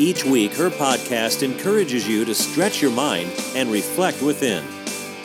Each 0.00 0.24
week, 0.24 0.54
her 0.54 0.70
podcast 0.70 1.42
encourages 1.42 2.08
you 2.08 2.24
to 2.24 2.34
stretch 2.34 2.80
your 2.80 2.90
mind 2.90 3.30
and 3.54 3.70
reflect 3.70 4.22
within. 4.22 4.64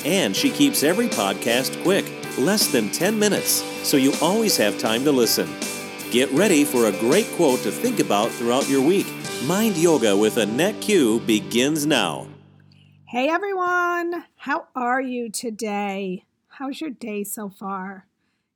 And 0.03 0.35
she 0.35 0.49
keeps 0.49 0.83
every 0.83 1.07
podcast 1.07 1.81
quick, 1.81 2.03
less 2.37 2.67
than 2.67 2.91
10 2.91 3.17
minutes, 3.17 3.63
so 3.87 3.95
you 3.95 4.11
always 4.21 4.57
have 4.57 4.77
time 4.77 5.05
to 5.05 5.13
listen. 5.13 5.47
Get 6.11 6.29
ready 6.31 6.65
for 6.65 6.87
a 6.87 6.99
great 6.99 7.25
quote 7.37 7.61
to 7.61 7.71
think 7.71 8.01
about 8.01 8.31
throughout 8.31 8.67
your 8.67 8.85
week. 8.85 9.07
Mind 9.45 9.77
Yoga 9.77 10.17
with 10.17 10.35
Annette 10.35 10.81
Q 10.81 11.21
begins 11.21 11.85
now. 11.85 12.27
Hey 13.05 13.29
everyone, 13.29 14.25
how 14.35 14.67
are 14.75 14.99
you 14.99 15.29
today? 15.29 16.25
How's 16.49 16.81
your 16.81 16.89
day 16.89 17.23
so 17.23 17.47
far? 17.47 18.07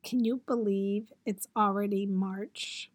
Can 0.04 0.26
you 0.26 0.41
believe 0.45 1.13
it's 1.26 1.48
already 1.55 2.05
March? 2.05 2.91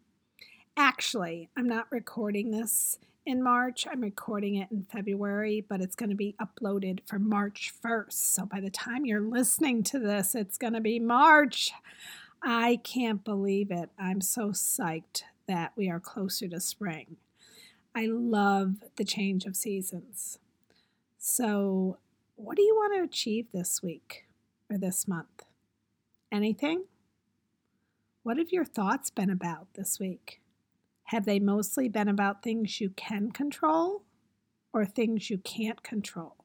Actually, 0.77 1.49
I'm 1.57 1.67
not 1.67 1.91
recording 1.91 2.51
this 2.51 2.99
in 3.25 3.41
March. 3.41 3.87
I'm 3.89 4.01
recording 4.01 4.55
it 4.55 4.69
in 4.71 4.85
February, 4.91 5.65
but 5.67 5.81
it's 5.81 5.95
going 5.95 6.09
to 6.09 6.15
be 6.15 6.35
uploaded 6.39 6.99
for 7.05 7.17
March 7.17 7.73
1st. 7.83 8.13
So 8.13 8.45
by 8.45 8.61
the 8.61 8.69
time 8.69 9.05
you're 9.05 9.21
listening 9.21 9.83
to 9.83 9.99
this, 9.99 10.35
it's 10.35 10.57
going 10.57 10.73
to 10.73 10.81
be 10.81 10.99
March. 10.99 11.71
I 12.43 12.79
can't 12.83 13.23
believe 13.23 13.71
it. 13.71 13.89
I'm 13.97 14.21
so 14.21 14.49
psyched 14.49 15.23
that 15.47 15.73
we 15.75 15.89
are 15.89 15.99
closer 15.99 16.47
to 16.47 16.59
spring. 16.59 17.17
I 17.95 18.05
love 18.07 18.75
the 18.97 19.05
change 19.05 19.45
of 19.45 19.55
seasons. 19.55 20.39
So, 21.17 21.97
what 22.35 22.57
do 22.57 22.61
you 22.61 22.75
want 22.75 22.93
to 22.95 23.03
achieve 23.03 23.47
this 23.53 23.81
week 23.81 24.25
or 24.69 24.77
this 24.77 25.07
month? 25.07 25.43
Anything? 26.31 26.83
What 28.23 28.37
have 28.37 28.51
your 28.51 28.65
thoughts 28.65 29.09
been 29.09 29.29
about 29.29 29.67
this 29.75 29.99
week? 29.99 30.41
Have 31.05 31.25
they 31.25 31.39
mostly 31.39 31.87
been 31.87 32.07
about 32.07 32.41
things 32.41 32.81
you 32.81 32.89
can 32.91 33.31
control 33.31 34.03
or 34.73 34.85
things 34.85 35.29
you 35.29 35.37
can't 35.37 35.83
control? 35.83 36.35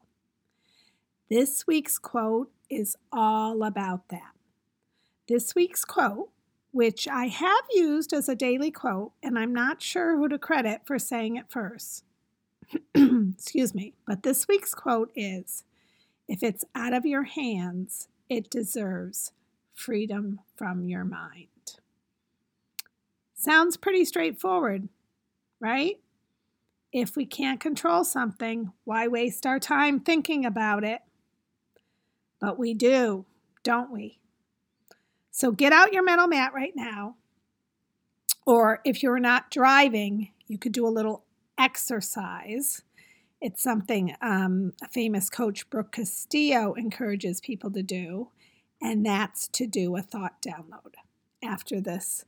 This 1.31 1.67
week's 1.67 1.99
quote 1.99 2.51
is 2.69 2.97
all 3.13 3.63
about 3.63 4.09
that. 4.09 4.33
This 5.29 5.55
week's 5.55 5.85
quote, 5.85 6.31
which 6.73 7.09
I 7.09 7.27
have 7.27 7.65
used 7.73 8.13
as 8.13 8.29
a 8.29 8.35
daily 8.35 8.71
quote, 8.71 9.13
and 9.23 9.39
I'm 9.39 9.53
not 9.53 9.81
sure 9.81 10.17
who 10.17 10.29
to 10.29 10.39
credit 10.39 10.83
for 10.85 10.99
saying 10.99 11.37
it 11.37 11.47
first. 11.49 12.05
Excuse 12.95 13.75
me, 13.75 13.95
but 14.07 14.23
this 14.23 14.47
week's 14.47 14.75
quote 14.75 15.11
is 15.17 15.65
If 16.29 16.43
it's 16.43 16.65
out 16.75 16.93
of 16.93 17.07
your 17.07 17.25
hands, 17.25 18.09
it 18.29 18.51
deserves 18.51 19.33
freedom 19.75 20.41
from 20.57 20.85
your 20.85 21.05
mind. 21.05 21.47
Sounds 23.41 23.79
pretty 23.79 24.05
straightforward, 24.05 24.91
right? 25.61 25.99
If 26.93 27.17
we 27.17 27.25
can't 27.25 27.59
control 27.59 28.05
something, 28.05 28.71
why 28.85 29.09
waste 29.09 29.47
our 29.47 29.59
time 29.59 29.99
thinking 29.99 30.45
about 30.45 30.85
it? 30.85 31.01
But 32.39 32.59
we 32.59 32.75
do, 32.75 33.25
don't 33.63 33.91
we? 33.91 34.19
So 35.31 35.53
get 35.53 35.73
out 35.73 35.95
your 35.95 36.03
mental 36.03 36.27
mat 36.27 36.53
right 36.53 36.75
now. 36.77 37.17
Or 38.45 38.83
if 38.85 39.03
you're 39.03 39.19
not 39.19 39.51
driving, 39.51 40.33
you 40.47 40.59
could 40.59 40.73
do 40.73 40.87
a 40.87 40.93
little 40.93 41.25
exercise. 41.57 42.83
It's 43.41 43.63
something 43.63 44.15
um, 44.21 44.75
a 44.85 44.89
famous 44.89 45.31
coach, 45.31 45.71
Brooke 45.71 45.93
Castillo, 45.93 46.75
encourages 46.75 47.41
people 47.41 47.71
to 47.71 47.83
do, 47.83 48.29
and 48.83 49.07
that's 49.07 49.49
to 49.49 49.67
do 49.67 49.97
a 49.97 50.03
thought 50.03 50.43
download 50.43 50.93
after 51.43 51.81
this 51.81 52.27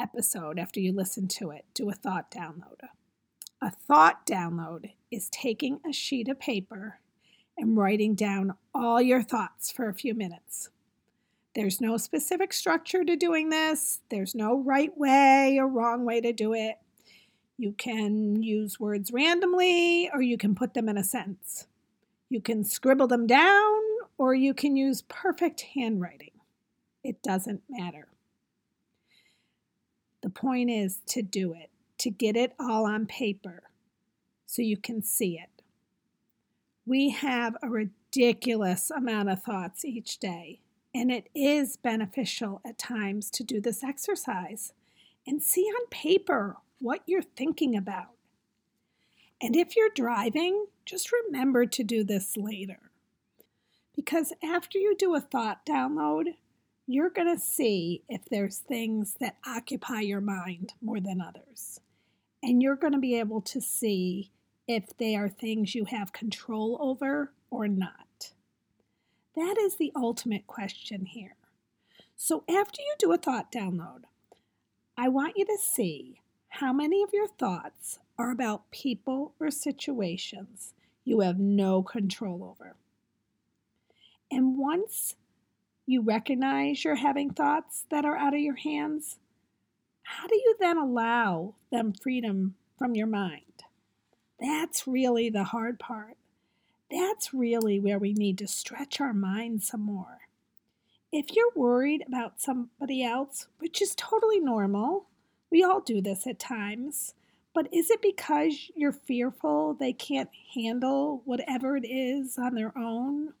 episode, 0.00 0.58
after 0.58 0.80
you 0.80 0.92
listen 0.92 1.28
to 1.28 1.50
it, 1.50 1.64
do 1.74 1.88
a 1.90 1.94
thought 1.94 2.30
download. 2.30 2.80
A 3.62 3.70
thought 3.70 4.26
download 4.26 4.92
is 5.10 5.28
taking 5.30 5.80
a 5.88 5.92
sheet 5.92 6.28
of 6.28 6.38
paper 6.38 7.00
and 7.56 7.76
writing 7.76 8.14
down 8.14 8.54
all 8.74 9.00
your 9.00 9.22
thoughts 9.22 9.70
for 9.70 9.88
a 9.88 9.94
few 9.94 10.14
minutes. 10.14 10.70
There's 11.54 11.80
no 11.80 11.96
specific 11.96 12.52
structure 12.52 13.04
to 13.04 13.16
doing 13.16 13.50
this, 13.50 14.00
there's 14.10 14.34
no 14.34 14.58
right 14.58 14.96
way 14.96 15.56
or 15.58 15.68
wrong 15.68 16.04
way 16.04 16.20
to 16.20 16.32
do 16.32 16.52
it. 16.52 16.76
You 17.56 17.72
can 17.72 18.42
use 18.42 18.80
words 18.80 19.12
randomly 19.12 20.10
or 20.12 20.20
you 20.20 20.36
can 20.36 20.56
put 20.56 20.74
them 20.74 20.88
in 20.88 20.98
a 20.98 21.04
sentence. 21.04 21.68
You 22.28 22.40
can 22.40 22.64
scribble 22.64 23.06
them 23.06 23.28
down 23.28 23.80
or 24.18 24.34
you 24.34 24.52
can 24.54 24.76
use 24.76 25.02
perfect 25.02 25.60
handwriting. 25.74 26.32
It 27.04 27.22
doesn't 27.22 27.62
matter. 27.68 28.08
The 30.24 30.30
point 30.30 30.70
is 30.70 31.00
to 31.08 31.20
do 31.20 31.52
it, 31.52 31.68
to 31.98 32.08
get 32.08 32.34
it 32.34 32.54
all 32.58 32.86
on 32.86 33.04
paper 33.04 33.64
so 34.46 34.62
you 34.62 34.78
can 34.78 35.02
see 35.02 35.38
it. 35.38 35.62
We 36.86 37.10
have 37.10 37.58
a 37.62 37.68
ridiculous 37.68 38.90
amount 38.90 39.28
of 39.28 39.42
thoughts 39.42 39.84
each 39.84 40.16
day, 40.16 40.60
and 40.94 41.12
it 41.12 41.28
is 41.34 41.76
beneficial 41.76 42.62
at 42.64 42.78
times 42.78 43.28
to 43.32 43.44
do 43.44 43.60
this 43.60 43.84
exercise 43.84 44.72
and 45.26 45.42
see 45.42 45.64
on 45.64 45.88
paper 45.90 46.56
what 46.78 47.02
you're 47.04 47.20
thinking 47.20 47.76
about. 47.76 48.12
And 49.42 49.54
if 49.54 49.76
you're 49.76 49.90
driving, 49.94 50.68
just 50.86 51.12
remember 51.12 51.66
to 51.66 51.84
do 51.84 52.02
this 52.02 52.34
later. 52.38 52.80
Because 53.94 54.32
after 54.42 54.78
you 54.78 54.96
do 54.96 55.14
a 55.14 55.20
thought 55.20 55.66
download, 55.66 56.36
you're 56.86 57.10
going 57.10 57.34
to 57.34 57.42
see 57.42 58.02
if 58.08 58.24
there's 58.26 58.58
things 58.58 59.16
that 59.20 59.36
occupy 59.46 60.00
your 60.00 60.20
mind 60.20 60.74
more 60.82 61.00
than 61.00 61.20
others. 61.20 61.80
And 62.42 62.62
you're 62.62 62.76
going 62.76 62.92
to 62.92 62.98
be 62.98 63.18
able 63.18 63.40
to 63.42 63.60
see 63.60 64.30
if 64.68 64.96
they 64.98 65.16
are 65.16 65.28
things 65.28 65.74
you 65.74 65.86
have 65.86 66.12
control 66.12 66.78
over 66.80 67.32
or 67.50 67.68
not. 67.68 68.32
That 69.34 69.56
is 69.58 69.76
the 69.76 69.92
ultimate 69.96 70.46
question 70.46 71.06
here. 71.06 71.36
So, 72.16 72.44
after 72.48 72.80
you 72.80 72.94
do 72.98 73.12
a 73.12 73.18
thought 73.18 73.50
download, 73.50 74.02
I 74.96 75.08
want 75.08 75.36
you 75.36 75.44
to 75.44 75.58
see 75.60 76.20
how 76.48 76.72
many 76.72 77.02
of 77.02 77.12
your 77.12 77.26
thoughts 77.26 77.98
are 78.16 78.30
about 78.30 78.70
people 78.70 79.34
or 79.40 79.50
situations 79.50 80.72
you 81.04 81.20
have 81.20 81.38
no 81.38 81.82
control 81.82 82.44
over. 82.44 82.76
And 84.30 84.56
once 84.56 85.16
you 85.86 86.02
recognize 86.02 86.84
you're 86.84 86.94
having 86.94 87.30
thoughts 87.30 87.84
that 87.90 88.04
are 88.04 88.16
out 88.16 88.34
of 88.34 88.40
your 88.40 88.56
hands, 88.56 89.18
how 90.02 90.26
do 90.26 90.34
you 90.34 90.56
then 90.60 90.76
allow 90.76 91.54
them 91.70 91.92
freedom 91.92 92.54
from 92.78 92.94
your 92.94 93.06
mind? 93.06 93.40
That's 94.40 94.86
really 94.86 95.30
the 95.30 95.44
hard 95.44 95.78
part. 95.78 96.16
That's 96.90 97.32
really 97.32 97.80
where 97.80 97.98
we 97.98 98.12
need 98.12 98.38
to 98.38 98.46
stretch 98.46 99.00
our 99.00 99.14
mind 99.14 99.62
some 99.62 99.80
more. 99.80 100.18
If 101.10 101.34
you're 101.34 101.52
worried 101.54 102.04
about 102.06 102.40
somebody 102.40 103.04
else, 103.04 103.46
which 103.58 103.80
is 103.80 103.94
totally 103.94 104.40
normal, 104.40 105.06
we 105.50 105.62
all 105.62 105.80
do 105.80 106.00
this 106.00 106.26
at 106.26 106.38
times, 106.38 107.14
but 107.54 107.72
is 107.72 107.90
it 107.90 108.02
because 108.02 108.70
you're 108.74 108.92
fearful 108.92 109.74
they 109.74 109.92
can't 109.92 110.30
handle 110.54 111.22
whatever 111.24 111.76
it 111.76 111.86
is 111.86 112.36
on 112.36 112.54
their 112.54 112.76
own? 112.76 113.32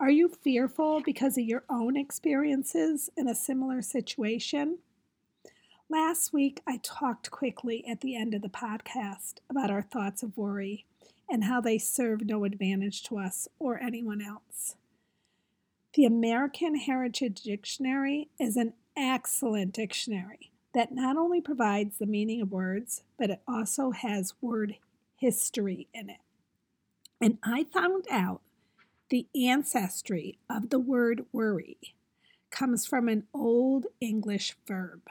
Are 0.00 0.10
you 0.10 0.28
fearful 0.28 1.00
because 1.00 1.38
of 1.38 1.44
your 1.44 1.64
own 1.70 1.96
experiences 1.96 3.10
in 3.16 3.28
a 3.28 3.34
similar 3.34 3.82
situation? 3.82 4.78
Last 5.88 6.32
week, 6.32 6.60
I 6.66 6.80
talked 6.82 7.30
quickly 7.30 7.84
at 7.86 8.00
the 8.00 8.16
end 8.16 8.34
of 8.34 8.42
the 8.42 8.48
podcast 8.48 9.34
about 9.48 9.70
our 9.70 9.82
thoughts 9.82 10.22
of 10.22 10.36
worry 10.36 10.86
and 11.28 11.44
how 11.44 11.60
they 11.60 11.78
serve 11.78 12.24
no 12.24 12.44
advantage 12.44 13.02
to 13.04 13.18
us 13.18 13.46
or 13.58 13.80
anyone 13.80 14.20
else. 14.20 14.76
The 15.94 16.04
American 16.04 16.76
Heritage 16.76 17.42
Dictionary 17.42 18.28
is 18.40 18.56
an 18.56 18.72
excellent 18.96 19.74
dictionary 19.74 20.50
that 20.74 20.92
not 20.92 21.16
only 21.16 21.40
provides 21.40 21.98
the 21.98 22.06
meaning 22.06 22.40
of 22.40 22.50
words, 22.50 23.02
but 23.18 23.30
it 23.30 23.42
also 23.46 23.90
has 23.90 24.34
word 24.40 24.76
history 25.16 25.86
in 25.92 26.08
it. 26.08 26.20
And 27.20 27.38
I 27.42 27.64
found 27.64 28.06
out 28.10 28.40
the 29.12 29.26
ancestry 29.34 30.38
of 30.48 30.70
the 30.70 30.78
word 30.78 31.26
worry 31.32 31.76
comes 32.48 32.86
from 32.86 33.08
an 33.10 33.24
Old 33.34 33.84
English 34.00 34.56
verb. 34.66 35.02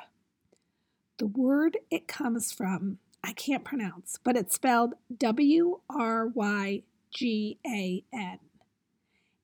The 1.19 1.27
word 1.27 1.77
it 1.92 2.07
comes 2.07 2.51
from, 2.51 2.98
I 3.24 3.33
can't 3.33 3.63
pronounce, 3.63 4.18
but 4.24 4.36
it's 4.36 4.56
spelled 4.56 4.95
W 5.15 5.81
R 5.88 6.25
Y 6.25 6.81
G 7.12 7.59
A 7.63 8.03
N. 8.12 8.39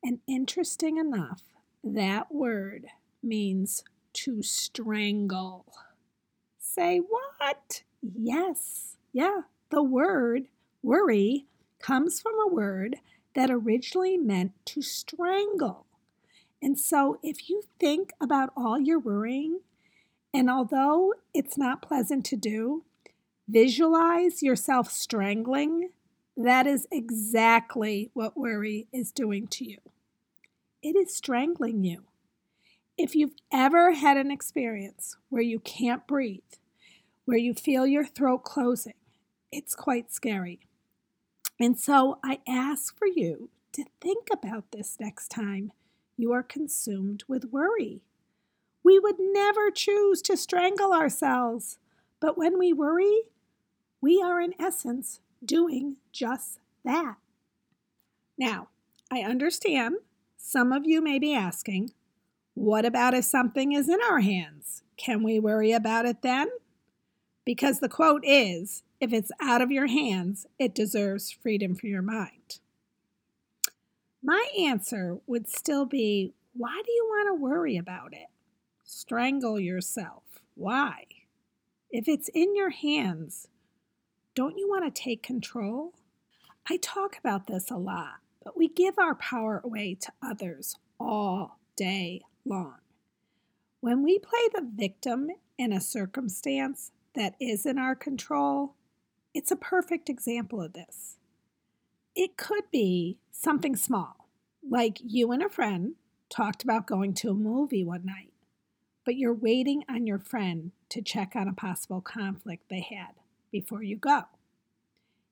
And 0.04 0.21
interesting 0.27 0.98
enough, 0.98 1.44
that 1.83 2.33
word 2.33 2.88
means 3.21 3.83
to 4.13 4.42
strangle. 4.42 5.68
Say 6.57 6.98
what? 6.98 7.83
Yes, 8.01 8.95
yeah, 9.13 9.42
the 9.69 9.83
word 9.83 10.48
worry 10.81 11.45
comes 11.77 12.19
from 12.19 12.33
a 12.44 12.51
word 12.51 12.95
that 13.37 13.51
originally 13.51 14.17
meant 14.17 14.51
to 14.65 14.81
strangle. 14.81 15.85
And 16.59 16.77
so 16.77 17.19
if 17.21 17.51
you 17.51 17.61
think 17.79 18.11
about 18.19 18.49
all 18.57 18.79
your 18.79 18.97
worrying, 18.97 19.59
and 20.33 20.49
although 20.49 21.13
it's 21.35 21.55
not 21.55 21.83
pleasant 21.83 22.25
to 22.25 22.35
do, 22.35 22.83
visualize 23.47 24.41
yourself 24.41 24.89
strangling, 24.89 25.91
that 26.35 26.65
is 26.65 26.87
exactly 26.91 28.09
what 28.15 28.35
worry 28.35 28.87
is 28.91 29.11
doing 29.11 29.45
to 29.49 29.69
you. 29.69 29.77
It 30.81 30.95
is 30.95 31.15
strangling 31.15 31.83
you. 31.83 32.05
If 32.97 33.13
you've 33.13 33.35
ever 33.53 33.93
had 33.93 34.17
an 34.17 34.31
experience 34.31 35.15
where 35.29 35.43
you 35.43 35.59
can't 35.59 36.07
breathe, 36.07 36.41
where 37.25 37.37
you 37.37 37.53
feel 37.53 37.85
your 37.85 38.05
throat 38.05 38.39
closing, 38.39 38.95
it's 39.51 39.75
quite 39.75 40.11
scary. 40.11 40.61
And 41.59 41.80
so 41.80 42.19
I 42.24 42.39
ask 42.48 42.98
for 42.98 43.07
you 43.07 43.50
to 43.74 43.86
think 44.01 44.27
about 44.31 44.71
this 44.71 44.98
next 45.00 45.30
time 45.30 45.71
you 46.18 46.31
are 46.31 46.44
consumed 46.44 47.24
with 47.27 47.51
worry. 47.51 48.01
We 48.83 49.00
would 49.00 49.18
never 49.19 49.69
choose 49.69 50.21
to 50.24 50.38
strangle 50.38 50.94
ourselves, 50.94 51.77
but 52.19 52.38
when 52.38 52.57
we 52.57 52.74
worry, 52.74 53.21
we 54.01 54.21
are 54.21 54.42
in 54.42 54.54
essence 54.59 55.19
doing 55.44 55.98
just 56.12 56.59
that. 56.83 57.18
Now, 58.38 58.69
I 59.12 59.21
understand 59.21 59.95
some 60.38 60.71
of 60.71 60.86
you 60.86 61.01
may 61.01 61.19
be 61.19 61.33
asking, 61.33 61.92
what 62.54 62.86
about 62.86 63.13
if 63.13 63.25
something 63.25 63.74
is 63.74 63.89
in 63.89 64.00
our 64.09 64.19
hands? 64.19 64.83
Can 64.95 65.21
we 65.21 65.39
worry 65.39 65.71
about 65.71 66.06
it 66.06 66.21
then? 66.21 66.48
Because 67.45 67.80
the 67.80 67.89
quote 67.89 68.24
is 68.25 68.83
if 68.99 69.13
it's 69.13 69.31
out 69.39 69.61
of 69.61 69.71
your 69.71 69.88
hands, 69.88 70.45
it 70.57 70.73
deserves 70.73 71.31
freedom 71.31 71.75
for 71.75 71.88
your 71.88 72.01
mind. 72.01 72.59
My 74.23 74.45
answer 74.57 75.17
would 75.27 75.47
still 75.49 75.85
be 75.85 76.33
why 76.53 76.81
do 76.83 76.91
you 76.91 77.05
want 77.05 77.27
to 77.29 77.41
worry 77.41 77.77
about 77.77 78.13
it? 78.13 78.27
Strangle 78.83 79.59
yourself. 79.59 80.23
Why? 80.55 81.05
If 81.91 82.07
it's 82.07 82.29
in 82.29 82.55
your 82.55 82.71
hands, 82.71 83.47
don't 84.33 84.57
you 84.57 84.67
want 84.67 84.83
to 84.85 85.01
take 85.01 85.21
control? 85.21 85.94
I 86.69 86.77
talk 86.77 87.17
about 87.17 87.47
this 87.47 87.69
a 87.69 87.77
lot, 87.77 88.15
but 88.44 88.57
we 88.57 88.67
give 88.67 88.97
our 88.97 89.15
power 89.15 89.61
away 89.63 89.95
to 90.01 90.11
others 90.21 90.75
all 90.99 91.59
day 91.75 92.23
long. 92.44 92.77
When 93.79 94.03
we 94.03 94.17
play 94.19 94.49
the 94.53 94.67
victim 94.75 95.29
in 95.57 95.71
a 95.71 95.79
circumstance 95.79 96.91
that 97.15 97.35
is 97.39 97.65
in 97.65 97.77
our 97.77 97.95
control, 97.95 98.75
it's 99.37 99.51
a 99.51 99.55
perfect 99.55 100.09
example 100.09 100.59
of 100.63 100.73
this. 100.73 101.17
It 102.15 102.37
could 102.37 102.63
be 102.71 103.19
something 103.31 103.75
small, 103.75 104.27
like 104.67 104.97
you 105.05 105.31
and 105.31 105.43
a 105.43 105.47
friend 105.47 105.93
talked 106.27 106.63
about 106.63 106.87
going 106.87 107.13
to 107.13 107.29
a 107.29 107.35
movie 107.35 107.83
one 107.83 108.03
night, 108.03 108.33
but 109.05 109.15
you're 109.15 109.35
waiting 109.35 109.83
on 109.87 110.07
your 110.07 110.17
friend 110.17 110.71
to 110.89 111.03
check 111.03 111.33
on 111.35 111.47
a 111.47 111.53
possible 111.53 112.01
conflict 112.01 112.63
they 112.67 112.79
had 112.79 113.13
before 113.51 113.83
you 113.83 113.95
go. 113.95 114.23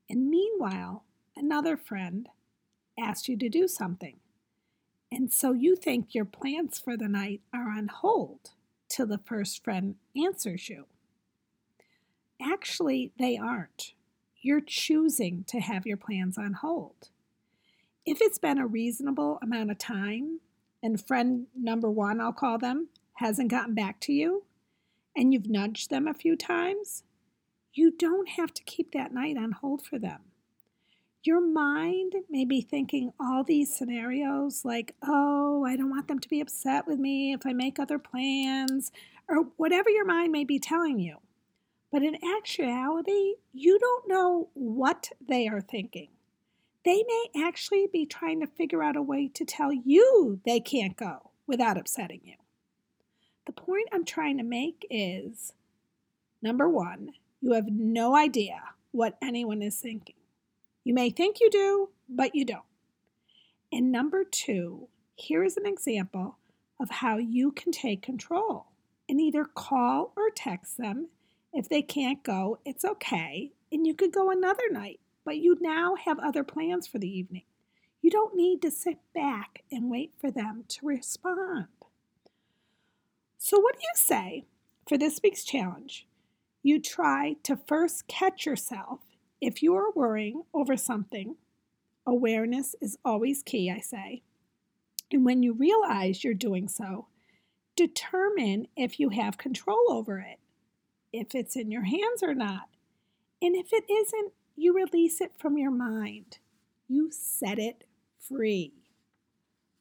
And 0.07 0.29
meanwhile, 0.29 1.03
another 1.35 1.75
friend 1.75 2.29
asked 2.99 3.27
you 3.27 3.35
to 3.39 3.49
do 3.49 3.67
something. 3.67 4.17
And 5.11 5.33
so 5.33 5.51
you 5.51 5.75
think 5.75 6.13
your 6.13 6.25
plans 6.25 6.77
for 6.77 6.95
the 6.95 7.09
night 7.09 7.41
are 7.51 7.71
on 7.71 7.87
hold 7.87 8.51
till 8.87 9.07
the 9.07 9.17
first 9.25 9.63
friend 9.63 9.95
answers 10.15 10.69
you. 10.69 10.85
Actually, 12.41 13.11
they 13.17 13.37
aren't. 13.37 13.93
You're 14.41 14.61
choosing 14.61 15.43
to 15.47 15.59
have 15.59 15.85
your 15.85 15.97
plans 15.97 16.37
on 16.37 16.53
hold. 16.53 17.09
If 18.05 18.21
it's 18.21 18.37
been 18.37 18.59
a 18.59 18.67
reasonable 18.67 19.39
amount 19.41 19.71
of 19.71 19.77
time 19.77 20.39
and 20.83 21.03
friend 21.03 21.47
number 21.55 21.89
one, 21.89 22.21
I'll 22.21 22.33
call 22.33 22.59
them, 22.59 22.89
hasn't 23.15 23.49
gotten 23.49 23.73
back 23.73 23.99
to 24.01 24.13
you, 24.13 24.43
and 25.15 25.33
you've 25.33 25.49
nudged 25.49 25.89
them 25.89 26.07
a 26.07 26.13
few 26.13 26.35
times, 26.35 27.03
you 27.73 27.91
don't 27.91 28.29
have 28.29 28.53
to 28.53 28.63
keep 28.63 28.91
that 28.91 29.13
night 29.13 29.37
on 29.37 29.53
hold 29.53 29.85
for 29.85 29.97
them. 29.97 30.19
Your 31.23 31.41
mind 31.41 32.13
may 32.29 32.45
be 32.45 32.61
thinking 32.61 33.11
all 33.19 33.43
these 33.43 33.75
scenarios 33.75 34.63
like, 34.63 34.93
oh, 35.03 35.65
I 35.65 35.75
don't 35.75 35.89
want 35.89 36.07
them 36.07 36.19
to 36.19 36.29
be 36.29 36.39
upset 36.39 36.85
with 36.85 36.99
me 36.99 37.33
if 37.33 37.47
I 37.47 37.53
make 37.53 37.79
other 37.79 37.97
plans, 37.97 38.91
or 39.27 39.47
whatever 39.57 39.89
your 39.89 40.05
mind 40.05 40.31
may 40.31 40.43
be 40.43 40.59
telling 40.59 40.99
you. 40.99 41.17
But 41.95 42.03
in 42.03 42.17
actuality, 42.37 43.35
you 43.53 43.79
don't 43.79 44.09
know 44.09 44.49
what 44.53 45.11
they 45.25 45.47
are 45.47 45.61
thinking. 45.61 46.09
They 46.83 47.05
may 47.07 47.41
actually 47.41 47.87
be 47.87 48.05
trying 48.05 48.41
to 48.41 48.47
figure 48.47 48.83
out 48.83 48.97
a 48.97 49.01
way 49.01 49.29
to 49.29 49.45
tell 49.45 49.71
you 49.71 50.41
they 50.43 50.59
can't 50.59 50.97
go 50.97 51.31
without 51.47 51.77
upsetting 51.77 52.19
you. 52.25 52.33
The 53.45 53.53
point 53.53 53.87
I'm 53.93 54.03
trying 54.03 54.37
to 54.39 54.43
make 54.43 54.85
is 54.89 55.53
number 56.41 56.67
one, 56.67 57.11
you 57.39 57.53
have 57.53 57.69
no 57.69 58.13
idea 58.13 58.61
what 58.91 59.17
anyone 59.21 59.61
is 59.61 59.79
thinking. 59.79 60.15
You 60.83 60.93
may 60.93 61.09
think 61.09 61.39
you 61.39 61.49
do, 61.49 61.91
but 62.09 62.35
you 62.35 62.43
don't. 62.43 62.63
And 63.71 63.89
number 63.89 64.25
two, 64.25 64.89
here 65.15 65.45
is 65.45 65.55
an 65.55 65.65
example 65.65 66.39
of 66.77 66.89
how 66.89 67.15
you 67.15 67.53
can 67.53 67.71
take 67.71 68.01
control 68.01 68.65
and 69.07 69.21
either 69.21 69.45
call 69.45 70.11
or 70.17 70.29
text 70.29 70.77
them 70.77 71.07
if 71.55 71.69
they 71.69 71.81
can't 71.81 72.21
go, 72.21 72.59
it's 72.65 72.83
okay, 72.83 73.53
and 73.71 73.87
you 73.87 73.95
could 73.95 74.11
go 74.11 74.29
another 74.29 74.69
night, 74.69 74.99
but 75.23 75.37
you 75.37 75.57
now 75.61 75.95
have 75.95 76.19
other 76.19 76.43
plans 76.43 76.85
for 76.85 76.99
the 76.99 77.09
evening. 77.09 77.43
You 78.01 78.11
don't 78.11 78.35
need 78.35 78.61
to 78.61 78.69
sit 78.69 78.97
back 79.13 79.63
and 79.71 79.89
wait 79.89 80.11
for 80.19 80.29
them 80.29 80.65
to 80.67 80.85
respond. 80.85 81.67
So, 83.37 83.57
what 83.57 83.75
do 83.75 83.81
you 83.81 83.93
say 83.95 84.43
for 84.85 84.97
this 84.97 85.21
week's 85.23 85.45
challenge? 85.45 86.05
You 86.61 86.81
try 86.81 87.37
to 87.43 87.55
first 87.55 88.07
catch 88.07 88.45
yourself 88.45 88.99
if 89.39 89.63
you 89.63 89.75
are 89.75 89.93
worrying 89.95 90.43
over 90.53 90.75
something. 90.75 91.37
Awareness 92.05 92.75
is 92.81 92.97
always 93.05 93.41
key, 93.41 93.71
I 93.71 93.79
say. 93.79 94.23
And 95.09 95.23
when 95.23 95.41
you 95.41 95.53
realize 95.53 96.21
you're 96.23 96.33
doing 96.33 96.67
so, 96.67 97.07
determine 97.77 98.67
if 98.75 98.99
you 98.99 99.09
have 99.09 99.37
control 99.37 99.85
over 99.89 100.19
it 100.19 100.39
if 101.19 101.35
it's 101.35 101.55
in 101.55 101.71
your 101.71 101.83
hands 101.83 102.21
or 102.21 102.33
not. 102.33 102.69
And 103.41 103.55
if 103.55 103.71
it 103.71 103.85
isn't, 103.89 104.33
you 104.55 104.73
release 104.73 105.21
it 105.21 105.33
from 105.37 105.57
your 105.57 105.71
mind. 105.71 106.39
You 106.87 107.09
set 107.11 107.59
it 107.59 107.85
free. 108.19 108.73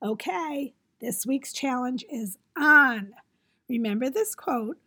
Okay, 0.03 0.75
this 1.01 1.27
week's 1.27 1.53
challenge 1.53 2.05
is 2.11 2.39
on. 2.57 3.15
Remember 3.69 4.11
this 4.11 4.35
quote 4.35 4.79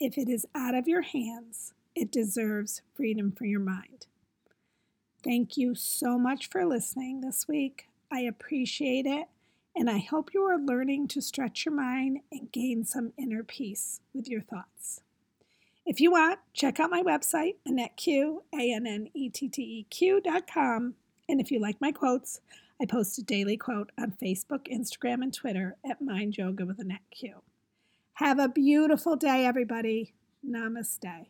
if 0.00 0.18
it 0.18 0.28
is 0.28 0.46
out 0.54 0.74
of 0.74 0.88
your 0.88 1.02
hands, 1.02 1.72
it 1.94 2.10
deserves 2.10 2.82
freedom 2.94 3.32
for 3.32 3.44
your 3.44 3.60
mind. 3.60 4.06
Thank 5.22 5.56
you 5.56 5.74
so 5.74 6.18
much 6.18 6.48
for 6.50 6.64
listening 6.64 7.20
this 7.20 7.46
week. 7.48 7.88
I 8.12 8.20
appreciate 8.20 9.06
it, 9.06 9.28
and 9.74 9.88
I 9.88 9.98
hope 9.98 10.34
you 10.34 10.42
are 10.42 10.58
learning 10.58 11.08
to 11.08 11.22
stretch 11.22 11.64
your 11.64 11.74
mind 11.74 12.20
and 12.30 12.52
gain 12.52 12.84
some 12.84 13.12
inner 13.16 13.42
peace 13.42 14.00
with 14.12 14.28
your 14.28 14.42
thoughts. 14.42 15.00
If 15.86 16.00
you 16.00 16.10
want, 16.10 16.38
check 16.54 16.80
out 16.80 16.90
my 16.90 17.02
website, 17.02 17.56
AnnetteQ, 17.68 18.38
A-N-N-E-T-T-E-Q.com. 18.54 20.94
And 21.28 21.40
if 21.40 21.50
you 21.50 21.60
like 21.60 21.80
my 21.80 21.92
quotes, 21.92 22.40
I 22.80 22.86
post 22.86 23.18
a 23.18 23.22
daily 23.22 23.56
quote 23.56 23.90
on 23.98 24.14
Facebook, 24.22 24.72
Instagram, 24.72 25.22
and 25.22 25.32
Twitter 25.32 25.76
at 25.88 26.00
Mind 26.00 26.36
Yoga 26.38 26.64
with 26.64 26.80
Annette 26.80 27.00
Q. 27.10 27.42
Have 28.14 28.38
a 28.38 28.48
beautiful 28.48 29.16
day, 29.16 29.44
everybody. 29.44 30.14
Namaste. 30.46 31.26